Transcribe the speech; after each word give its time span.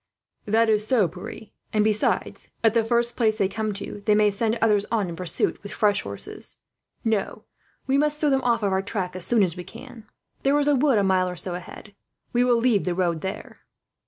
"That 0.45 0.67
is 0.67 0.87
so, 0.87 1.07
Pierre; 1.07 1.49
and 1.71 1.83
besides, 1.83 2.49
at 2.63 2.73
the 2.73 2.83
first 2.83 3.15
place 3.15 3.37
they 3.37 3.47
come 3.47 3.71
to, 3.75 4.01
they 4.07 4.15
may 4.15 4.31
send 4.31 4.57
others 4.59 4.83
on 4.91 5.09
in 5.09 5.15
pursuit 5.15 5.61
with 5.61 5.71
fresh 5.71 6.01
horses. 6.01 6.57
No, 7.05 7.43
we 7.85 7.99
must 7.99 8.19
throw 8.19 8.31
them 8.31 8.41
off 8.41 8.63
our 8.63 8.81
track 8.81 9.15
as 9.15 9.27
soon 9.27 9.43
as 9.43 9.55
we 9.55 9.63
can. 9.63 10.07
There 10.41 10.57
is 10.57 10.67
a 10.67 10.73
wood, 10.73 10.97
a 10.97 11.03
mile 11.03 11.29
or 11.29 11.35
so 11.35 11.53
ahead; 11.53 11.93
we 12.33 12.43
will 12.43 12.57
leave 12.57 12.83
the 12.83 12.95
road 12.95 13.21
there." 13.21 13.59